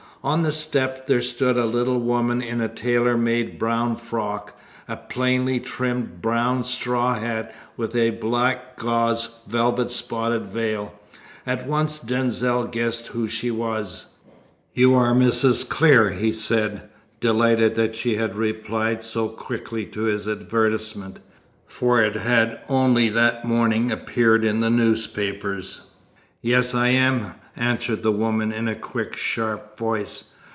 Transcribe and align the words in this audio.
On 0.23 0.43
the 0.43 0.51
step 0.51 1.07
there 1.07 1.23
stood 1.23 1.57
a 1.57 1.65
little 1.65 1.99
woman 1.99 2.43
in 2.43 2.61
a 2.61 2.67
tailor 2.67 3.17
made 3.17 3.57
brown 3.57 3.95
frock, 3.95 4.53
a 4.87 4.95
plainly 4.95 5.59
trimmed 5.59 6.21
brown 6.21 6.63
straw 6.63 7.15
hat 7.15 7.51
with 7.75 7.95
a 7.95 8.11
black 8.11 8.77
gauze 8.77 9.29
velvet 9.47 9.89
spotted 9.89 10.45
veil. 10.45 10.93
At 11.47 11.65
once 11.65 11.97
Denzil 11.97 12.65
guessed 12.65 13.07
who 13.07 13.27
she 13.27 13.49
was. 13.49 14.13
"You 14.75 14.93
are 14.93 15.15
Mrs. 15.15 15.67
Clear?" 15.67 16.11
he 16.11 16.31
said, 16.31 16.83
delighted 17.19 17.73
that 17.73 17.95
she 17.95 18.17
had 18.17 18.35
replied 18.35 19.03
so 19.03 19.27
quickly 19.27 19.87
to 19.87 20.01
his 20.01 20.27
advertisement, 20.27 21.19
for 21.65 21.99
it 22.03 22.13
had 22.13 22.59
only 22.69 23.09
that 23.09 23.43
morning 23.43 23.91
appeared 23.91 24.45
in 24.45 24.59
the 24.59 24.69
newspapers. 24.69 25.81
"Yes, 26.43 26.73
I 26.73 26.87
am," 26.89 27.35
answered 27.55 28.01
the 28.01 28.11
woman, 28.13 28.51
in 28.51 28.67
a 28.67 28.73
quick, 28.75 29.15
sharp 29.15 29.77
voice. 29.77 30.23